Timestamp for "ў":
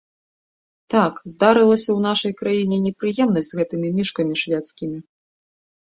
1.93-1.99